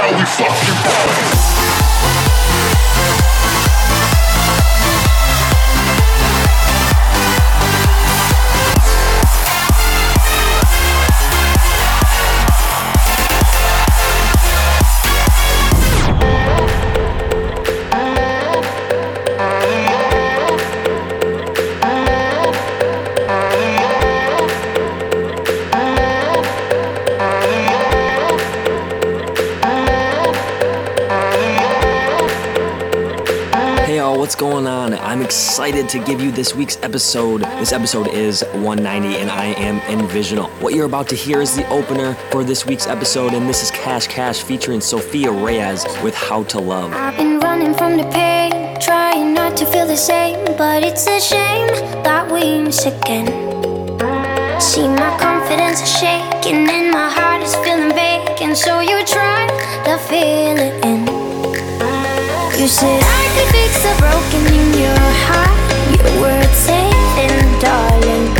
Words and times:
how 0.00 0.18
we 0.18 0.24
fucking 0.24 0.99
excited 35.70 35.88
to 35.88 36.04
give 36.04 36.20
you 36.20 36.32
this 36.32 36.52
week's 36.52 36.76
episode. 36.82 37.42
This 37.42 37.72
episode 37.72 38.08
is 38.08 38.42
190, 38.54 39.18
and 39.18 39.30
I 39.30 39.46
am 39.54 39.78
Envisional. 39.82 40.48
What 40.60 40.74
you're 40.74 40.86
about 40.86 41.08
to 41.10 41.14
hear 41.14 41.40
is 41.40 41.54
the 41.54 41.68
opener 41.68 42.14
for 42.32 42.42
this 42.42 42.66
week's 42.66 42.88
episode, 42.88 43.34
and 43.34 43.48
this 43.48 43.62
is 43.62 43.70
Cash 43.70 44.08
Cash 44.08 44.42
featuring 44.42 44.80
Sofia 44.80 45.30
Reyes 45.30 45.84
with 46.02 46.14
How 46.16 46.42
to 46.44 46.58
Love. 46.58 46.92
I've 46.92 47.16
been 47.16 47.38
running 47.38 47.72
from 47.74 47.96
the 47.96 48.04
pain, 48.10 48.80
trying 48.80 49.32
not 49.32 49.56
to 49.58 49.66
feel 49.66 49.86
the 49.86 49.96
same, 49.96 50.44
but 50.56 50.82
it's 50.82 51.06
a 51.06 51.20
shame 51.20 51.68
that 52.02 52.28
we 52.32 52.62
miss 52.62 52.86
again. 52.86 53.28
See, 54.60 54.88
my 54.88 55.16
confidence 55.20 55.82
is 55.82 55.98
shaking, 56.00 56.68
and 56.68 56.90
my 56.90 57.08
heart 57.08 57.42
is 57.42 57.54
feeling 57.54 57.94
vacant, 57.94 58.56
so 58.56 58.80
you 58.80 59.04
try 59.04 59.46
to 59.84 59.98
feel 60.08 60.58
it. 60.58 60.79
You 62.60 62.68
said. 62.68 63.00
I 63.02 63.24
could 63.34 63.48
fix 63.56 63.86
a 63.86 63.96
broken 63.96 64.52
in 64.52 64.82
your 64.82 65.04
heart. 65.24 65.56
Your 65.96 66.20
words, 66.20 66.58
safe 66.58 66.92
and 67.16 67.58
darling. 67.58 68.39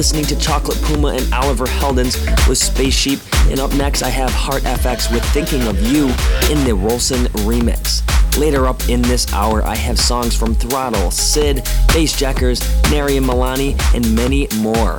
Listening 0.00 0.24
to 0.24 0.36
Chocolate 0.40 0.80
Puma 0.82 1.08
and 1.08 1.32
Oliver 1.32 1.66
Heldens 1.66 2.16
with 2.48 2.58
Space 2.58 2.94
Sheep. 2.94 3.20
And 3.48 3.60
up 3.60 3.72
next, 3.74 4.02
I 4.02 4.08
have 4.08 4.30
Heart 4.30 4.62
FX 4.64 5.12
with 5.12 5.24
Thinking 5.26 5.68
of 5.68 5.80
You 5.80 6.06
in 6.50 6.64
the 6.64 6.74
Roulsen 6.74 7.26
remix. 7.44 8.02
Later 8.38 8.66
up 8.66 8.88
in 8.88 9.02
this 9.02 9.32
hour, 9.32 9.62
I 9.62 9.76
have 9.76 10.00
songs 10.00 10.36
from 10.36 10.54
Throttle, 10.54 11.10
CID, 11.10 11.58
Bassjackers, 11.88 12.60
Nari 12.90 13.18
and 13.18 13.26
Milani, 13.26 13.78
and 13.94 14.16
many 14.16 14.48
more. 14.56 14.96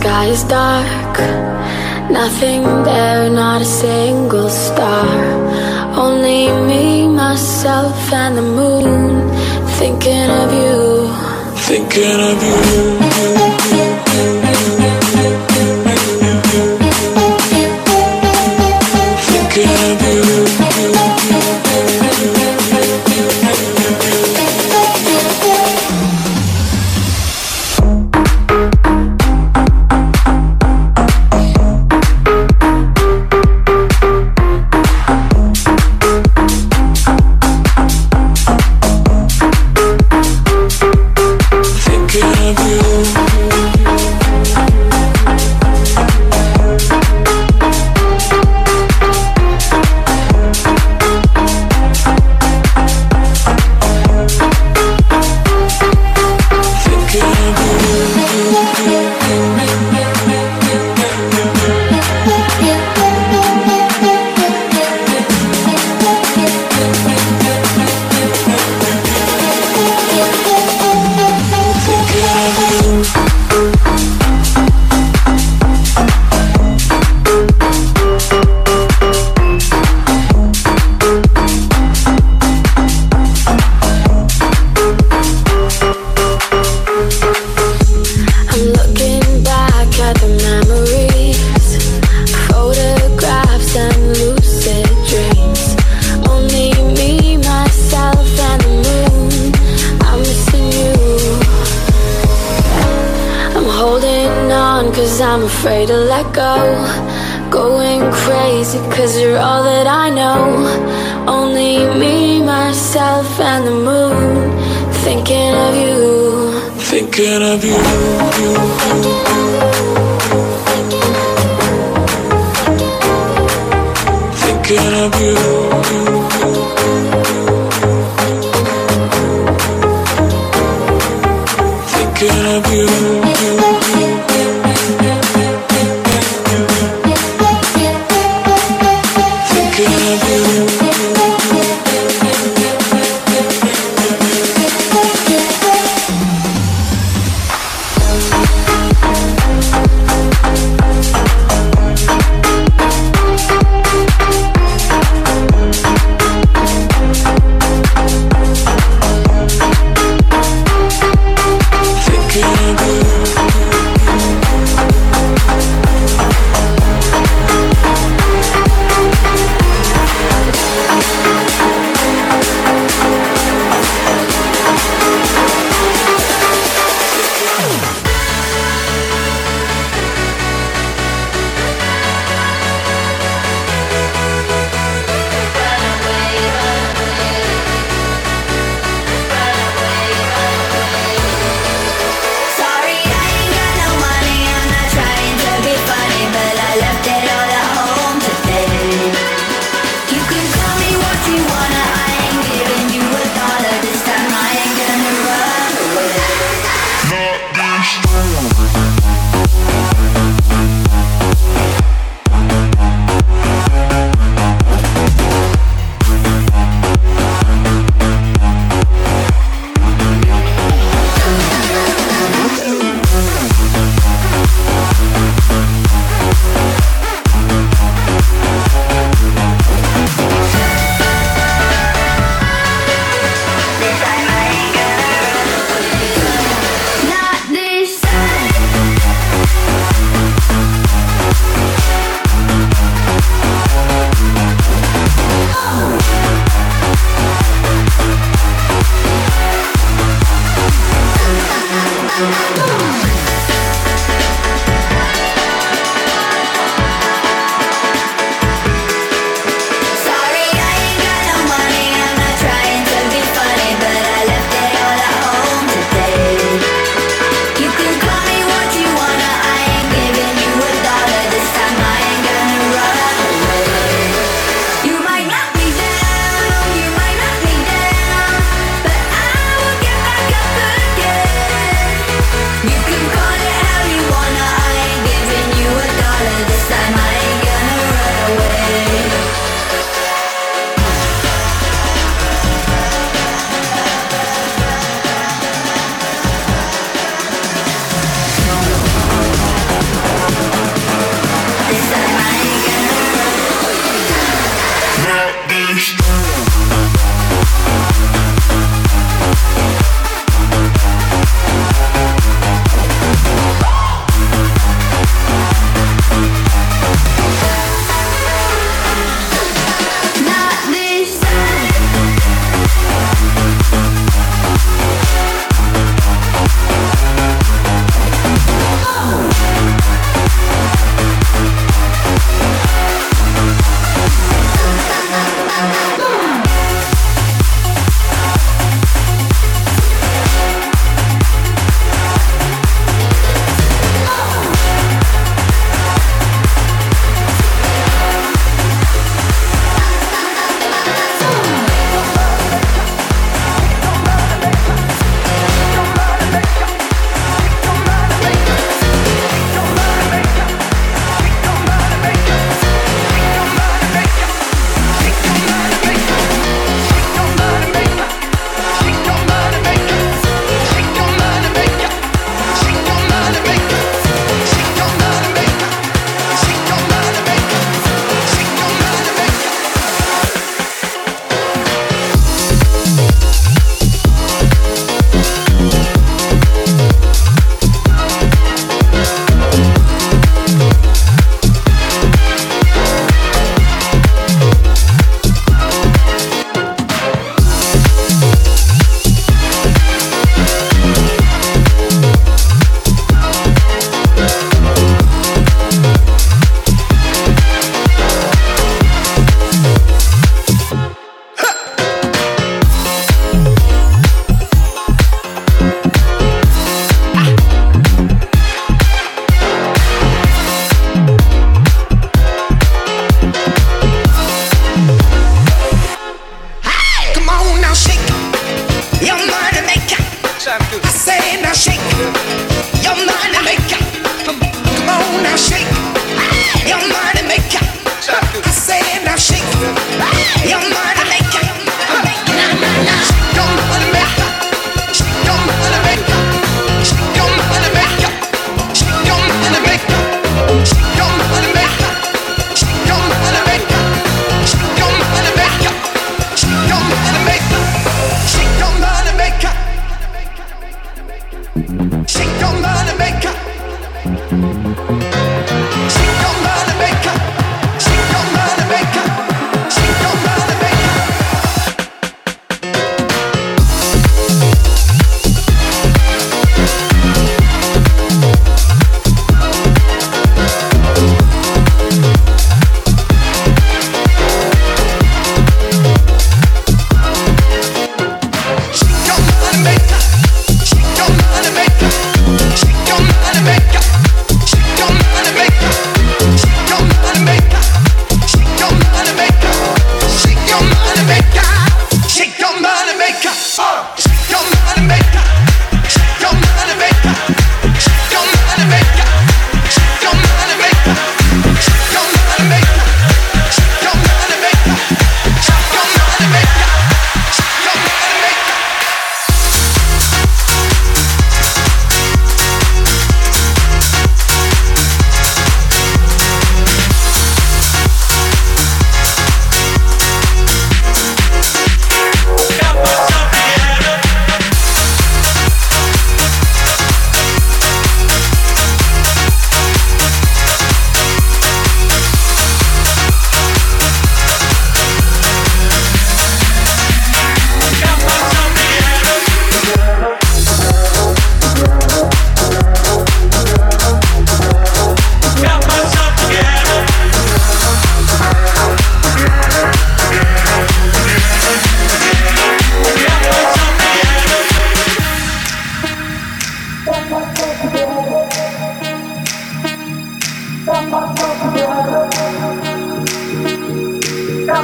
Sky 0.00 0.26
is 0.26 0.44
dark. 0.44 1.16
Nothing 2.10 2.62
there, 2.88 3.28
not 3.30 3.62
a 3.62 3.70
single 3.82 4.48
star. 4.48 5.10
Only 6.04 6.42
me, 6.68 7.08
myself, 7.08 8.12
and 8.12 8.36
the 8.38 8.46
moon. 8.60 9.28
Thinking 9.78 10.30
of 10.42 10.48
you. 10.62 10.78
Thinking 11.68 12.18
of 12.30 12.38
you. 12.48 13.17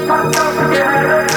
Yeah. 0.06 1.33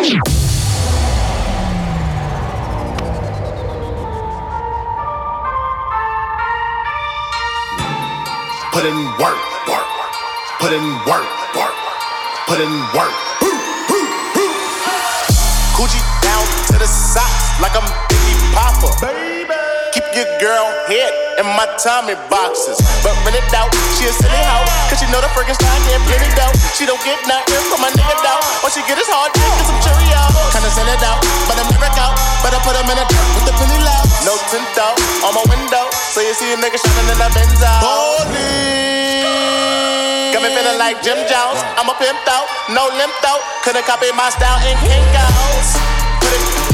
Put 0.00 0.08
in 8.86 8.96
work, 9.20 9.36
work, 9.68 9.88
put 10.58 10.72
in 10.72 10.82
work, 11.04 11.28
work, 11.54 11.74
put 12.46 12.60
in 12.60 12.72
work. 12.96 13.12
Coochie 15.76 16.00
down 16.22 16.46
to 16.68 16.78
the 16.78 16.86
socks 16.86 17.60
like 17.60 17.76
I'm 17.76 17.84
Biggie 18.08 18.54
Popper. 18.54 19.06
Baby. 19.06 19.29
Tommy 21.80 22.12
boxes. 22.28 22.76
But 23.00 23.16
when 23.24 23.32
it 23.32 23.40
doubt, 23.48 23.72
she 23.96 24.04
a 24.04 24.12
silly 24.12 24.36
hoe. 24.52 24.68
Cause 24.92 25.00
she 25.00 25.08
know 25.08 25.24
the 25.24 25.32
Frankenstein 25.32 25.80
getting 25.88 26.04
plenty 26.04 26.28
dough. 26.36 26.52
She 26.76 26.84
don't 26.84 27.00
get 27.08 27.16
nothing 27.24 27.56
from 27.72 27.80
my 27.80 27.88
nigga 27.88 28.16
doubt. 28.20 28.44
All 28.60 28.68
she 28.68 28.84
get 28.84 29.00
is 29.00 29.08
hard 29.08 29.32
dick 29.32 29.48
and 29.48 29.64
some 29.64 29.80
Cheerios. 29.80 30.28
Kinda 30.52 30.68
send 30.76 30.92
it 30.92 31.00
out, 31.00 31.24
but 31.48 31.56
I'm 31.56 31.64
never 31.72 31.88
out. 31.96 32.12
Better 32.44 32.60
put 32.60 32.76
him 32.76 32.84
in 32.84 33.00
a 33.00 33.06
truck 33.08 33.28
with 33.32 33.48
the 33.48 33.54
penny 33.56 33.80
low. 33.80 34.02
No 34.28 34.36
tint 34.52 34.76
out 34.76 34.92
on 35.24 35.32
my 35.32 35.44
window. 35.48 35.88
So 36.12 36.20
you 36.20 36.36
see 36.36 36.52
a 36.52 36.60
nigga 36.60 36.76
shining 36.76 37.16
in 37.16 37.16
the 37.16 37.28
Benzo. 37.32 37.72
Holy. 37.80 39.24
Got 40.36 40.44
me 40.44 40.52
feeling 40.52 40.76
like 40.76 41.00
Jim 41.00 41.16
Jones. 41.24 41.64
I'm 41.80 41.88
a 41.88 41.96
pimp 41.96 42.20
out, 42.28 42.44
no 42.68 42.92
limp 42.92 43.16
out. 43.24 43.40
Couldn't 43.64 43.88
copy 43.88 44.12
my 44.12 44.28
style 44.28 44.60
in 44.68 44.76
Kinko's 44.84 45.50
put 45.70 45.88
it 45.88 45.89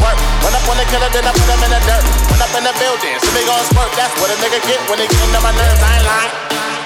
work. 0.07 0.19
Run 0.47 0.55
up 0.55 0.65
on 0.71 0.77
the 0.79 0.87
killer, 0.87 1.11
then 1.11 1.27
I 1.27 1.33
put 1.35 1.49
him 1.51 1.63
in 1.67 1.71
the 1.75 1.83
dirt. 1.83 2.05
Run 2.31 2.41
up 2.43 2.53
in 2.55 2.63
the 2.63 2.75
building, 2.79 3.17
so 3.19 3.29
they 3.35 3.43
gon' 3.43 3.65
squirt. 3.67 3.91
That's 3.99 4.15
what 4.23 4.31
a 4.31 4.37
nigga 4.39 4.63
get 4.63 4.79
when 4.87 4.99
they 5.03 5.09
get 5.11 5.21
into 5.27 5.41
my 5.43 5.51
nerves. 5.51 5.83
I 5.83 5.91
ain't 5.99 6.07
lying. 6.07 6.35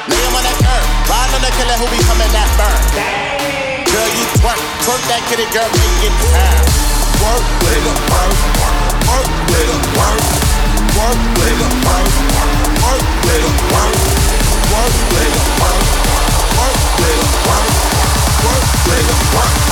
Nigga 0.09 0.29
on 0.33 0.43
that 0.43 0.57
curb, 0.65 0.85
ride 1.07 1.31
on 1.37 1.43
the 1.45 1.53
killer 1.55 1.77
who 1.77 1.87
be 1.93 2.01
coming 2.09 2.31
that 2.33 2.49
burn. 2.57 2.81
Girl, 3.93 4.11
you 4.17 4.25
twerk, 4.41 4.61
twerk 4.87 5.03
that 5.13 5.23
kitty 5.29 5.47
girl, 5.53 5.69
make 5.77 6.09
it 6.09 6.15
turn. 6.33 6.65
Work, 7.21 7.45
nigga, 7.69 7.93
work, 8.11 8.37
work, 9.07 9.29
nigga, 9.53 9.77
work, 9.99 10.21
work, 10.97 11.21
nigga, 11.37 11.69
work, 11.85 12.09
work, 12.81 13.03
nigga, 13.29 13.51
work, 13.71 13.95
work, 14.73 14.95
nigga, 15.15 15.41
work, 15.61 15.85
work, 16.57 16.77
nigga, 16.97 17.29
work, 17.45 17.67
work, 18.41 18.65
nigga, 18.89 19.17
work. 19.37 19.70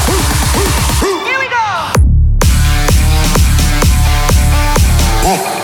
Oh. 5.20 5.58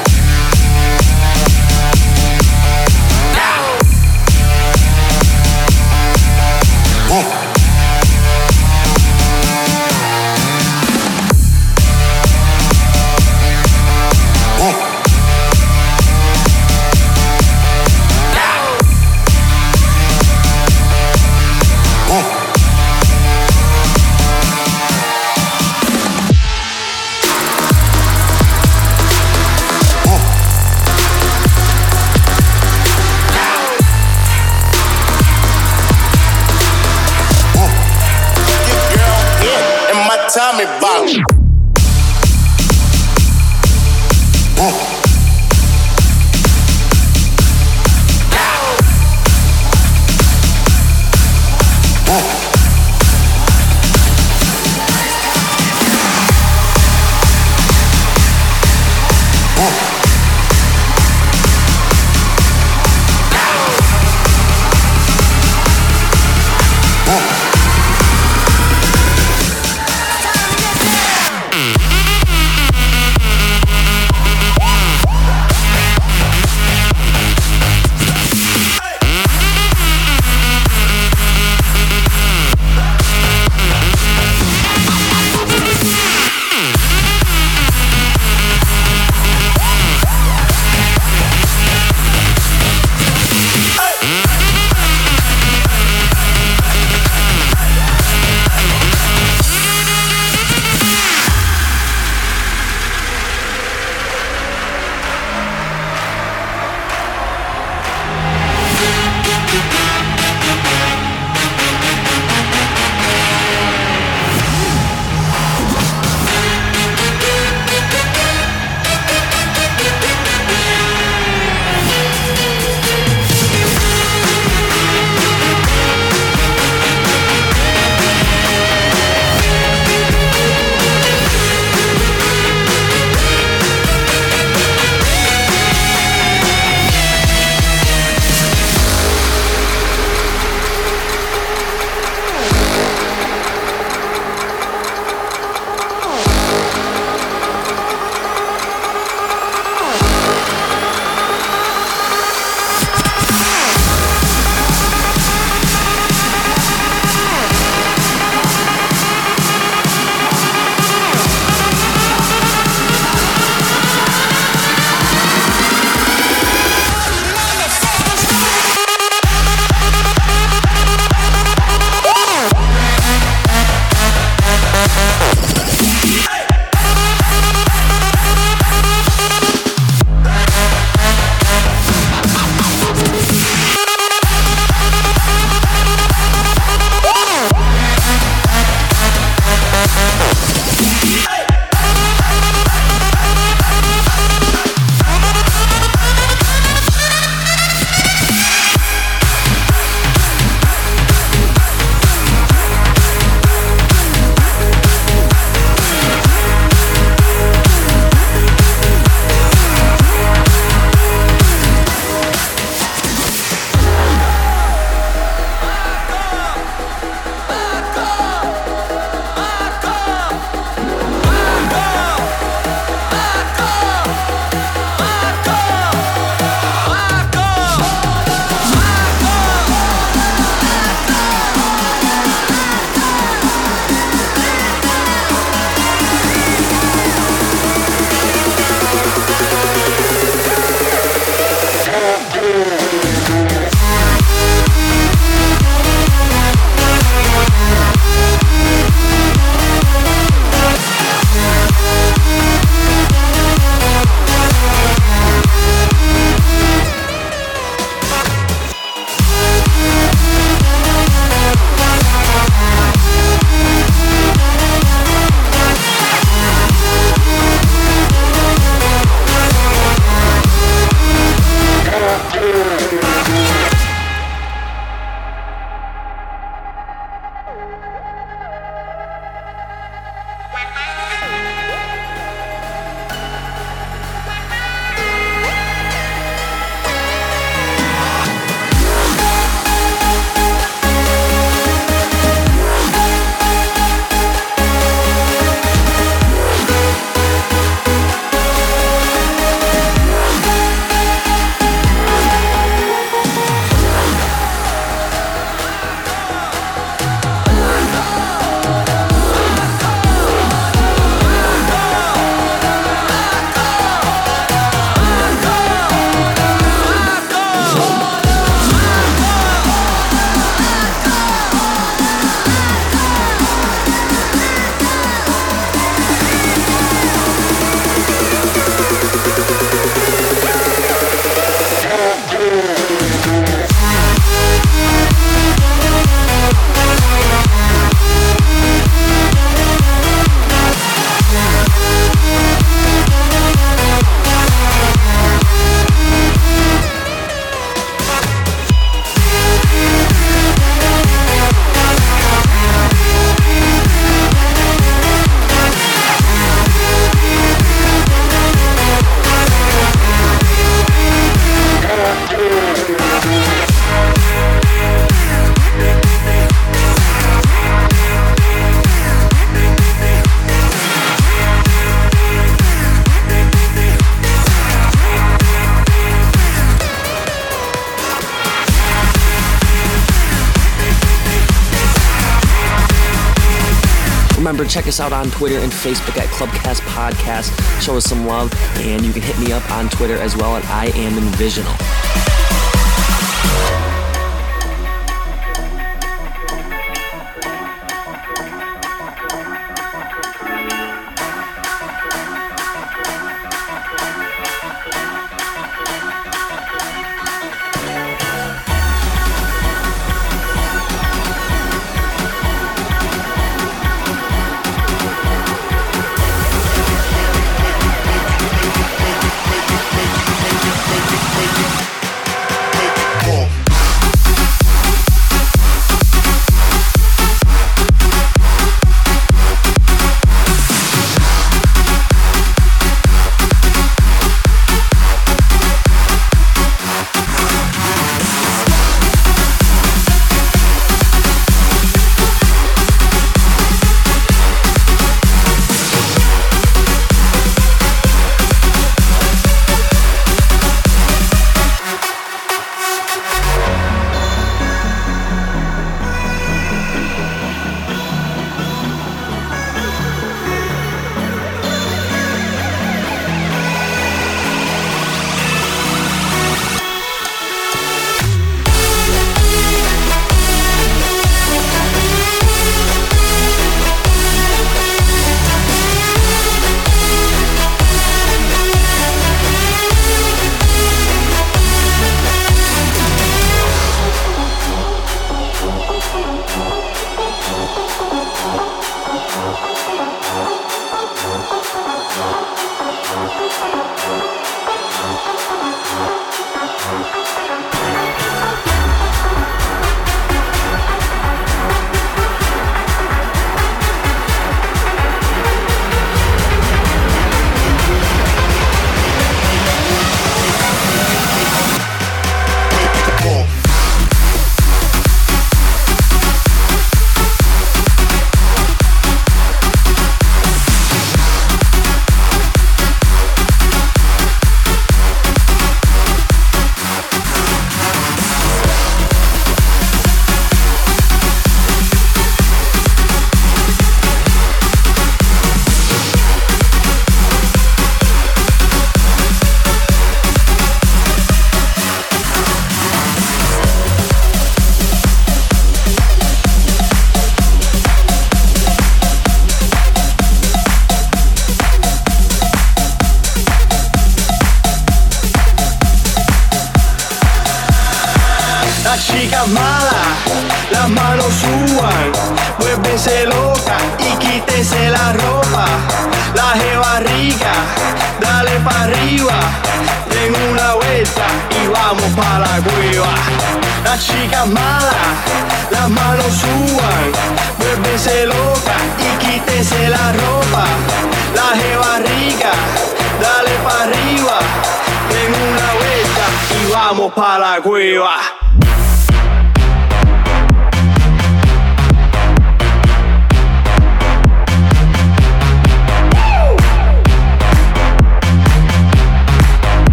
Check 384.84 384.88
us 384.90 385.00
out 385.00 385.14
on 385.14 385.30
Twitter 385.30 385.60
and 385.60 385.72
Facebook 385.72 386.18
at 386.18 386.28
Clubcast 386.28 386.82
Podcast. 386.82 387.80
Show 387.80 387.96
us 387.96 388.04
some 388.04 388.26
love, 388.26 388.52
and 388.80 389.02
you 389.02 389.14
can 389.14 389.22
hit 389.22 389.38
me 389.38 389.50
up 389.50 389.66
on 389.70 389.88
Twitter 389.88 390.18
as 390.18 390.36
well 390.36 390.56
at 390.56 390.64
I 390.66 390.88
Am 390.88 391.16
Envisional. 391.16 391.72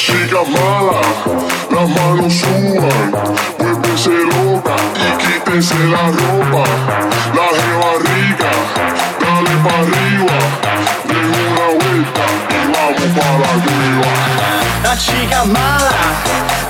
chica 0.00 0.42
mala, 0.44 1.02
las 1.70 1.88
manos 1.90 2.32
suban, 2.32 3.12
vuélvese 3.58 4.16
loca 4.32 4.76
y 4.96 5.08
quítese 5.22 5.78
la 5.94 6.04
ropa, 6.18 6.64
la 7.36 7.46
jeva 7.58 7.92
rica, 8.08 8.50
dale 9.20 9.54
pa' 9.64 9.78
arriba, 9.82 10.38
den 11.06 11.30
una 11.48 11.66
vuelta 11.80 12.24
y 12.48 12.60
vamos 12.72 13.10
para 13.18 13.46
arriba. 13.56 14.12
La 14.84 14.96
chica 14.96 15.44
mala, 15.44 16.00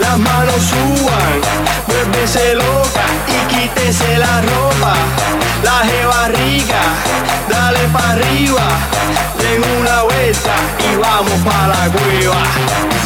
las 0.01 0.18
manos 0.18 0.62
suban, 0.70 1.37
vuélvese 1.87 2.55
loca 2.57 3.05
y 3.28 3.55
quítese 3.55 4.18
la 4.18 4.41
ropa, 4.41 4.95
la 5.62 5.78
jeva 5.89 6.28
rica, 6.28 6.83
dale 7.49 7.87
pa' 7.93 8.11
arriba, 8.11 8.66
den 9.39 9.62
una 9.78 10.03
vuelta 10.03 10.55
y 10.93 10.97
vamos 10.97 11.39
para 11.45 11.68
la 11.68 11.89
cueva. 11.93 12.99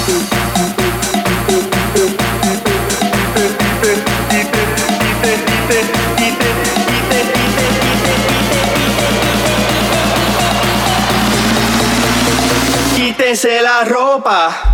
Quítese 12.95 13.63
la 13.63 13.85
ropa. 13.85 14.74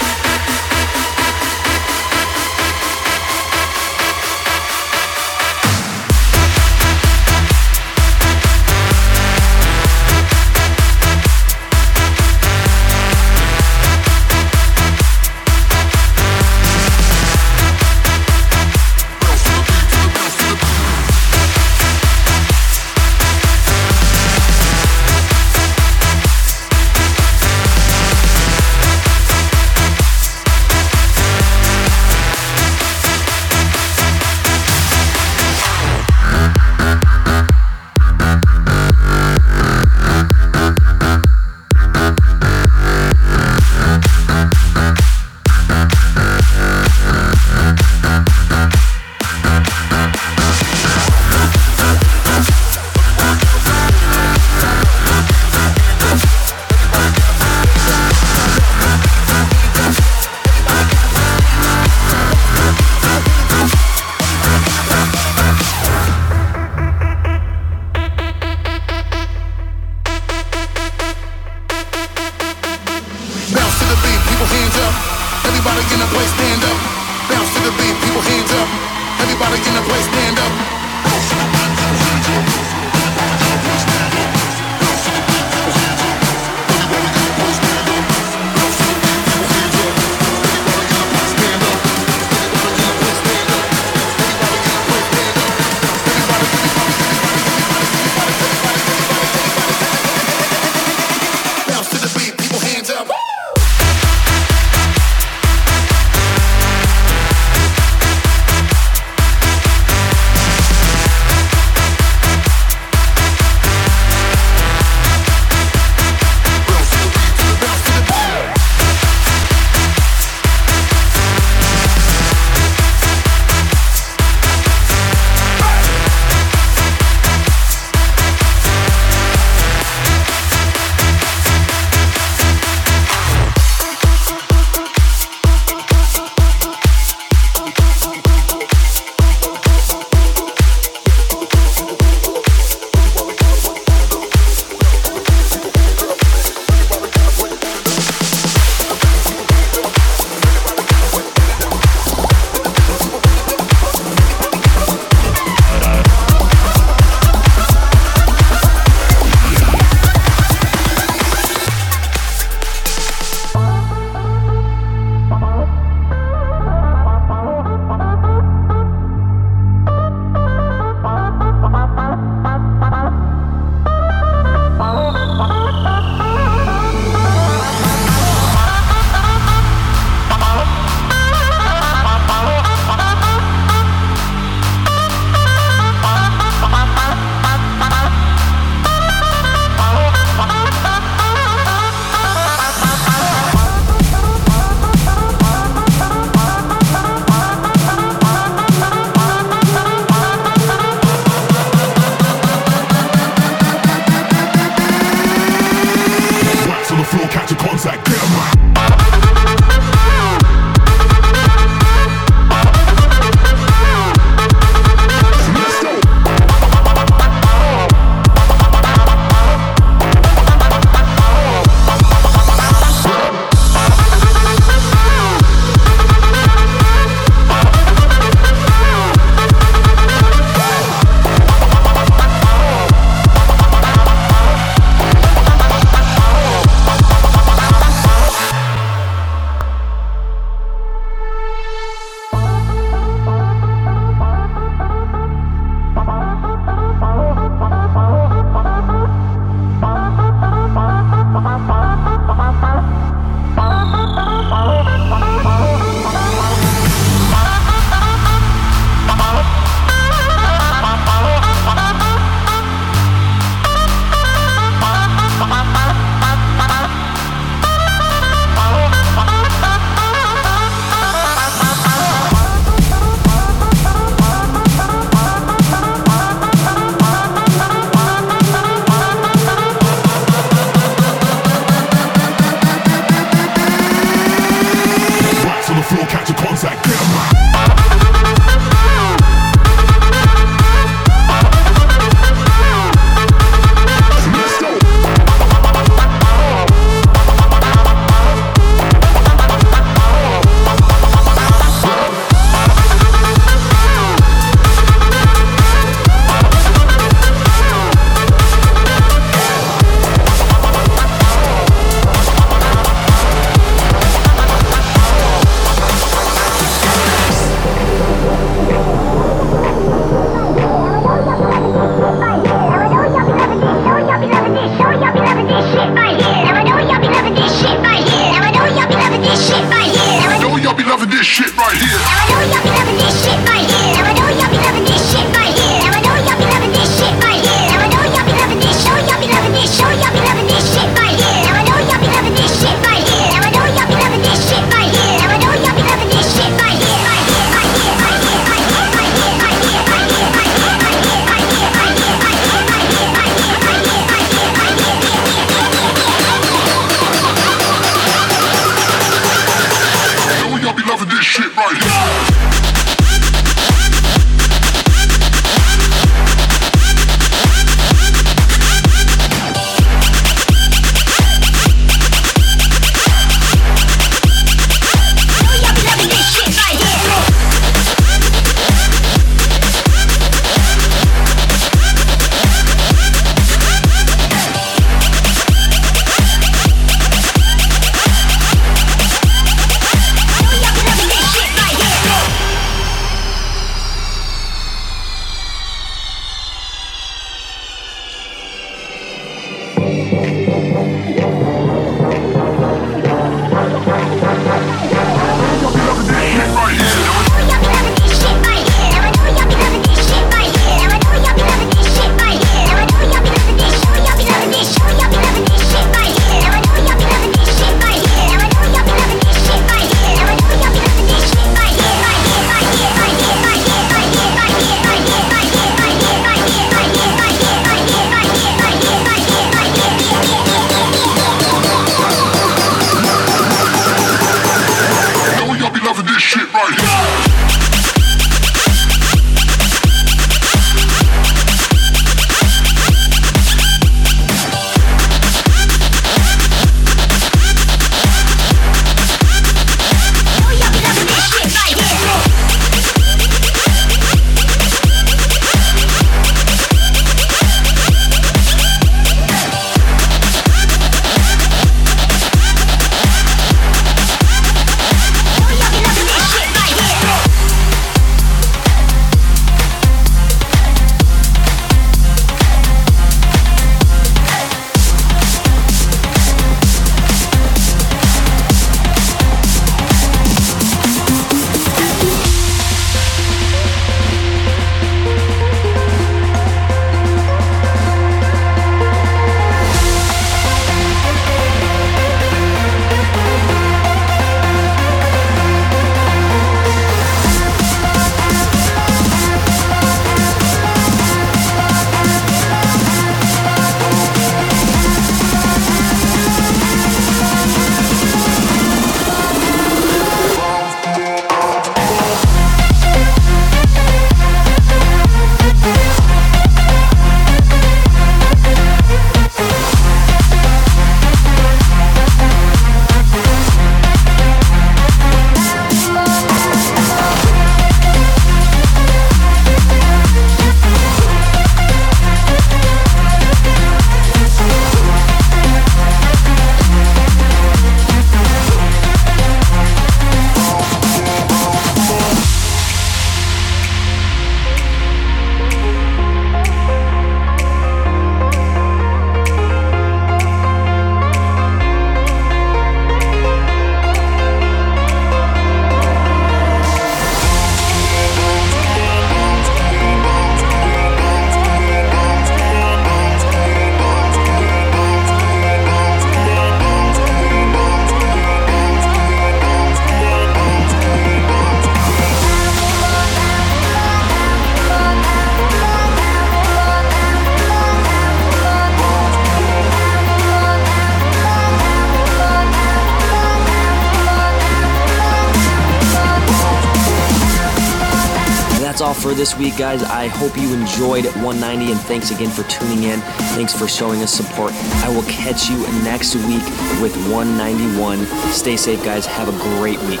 for 589.10 589.16
this 589.16 589.36
week, 589.36 589.56
guys. 589.56 589.82
I 589.82 590.06
hope 590.06 590.36
you 590.36 590.54
enjoyed 590.54 591.04
190 591.04 591.72
and 591.72 591.80
thanks 591.80 592.12
again 592.12 592.30
for 592.30 592.44
tuning 592.44 592.84
in. 592.84 593.00
Thanks 593.34 593.52
for 593.52 593.66
showing 593.66 594.02
us 594.02 594.12
support. 594.12 594.52
I 594.84 594.88
will 594.88 595.02
catch 595.04 595.48
you 595.48 595.58
next 595.82 596.14
week 596.14 596.44
with 596.80 596.94
191. 597.10 598.06
Stay 598.32 598.56
safe, 598.56 598.84
guys. 598.84 599.06
Have 599.06 599.28
a 599.28 599.58
great 599.58 599.80
week. 599.82 600.00